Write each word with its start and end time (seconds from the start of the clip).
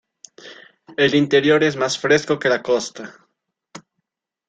El 0.97 1.13
interior 1.13 1.63
es 1.63 1.75
más 1.75 1.99
fresco 1.99 2.39
que 2.39 2.49
la 2.49 2.63
costa. 2.63 3.19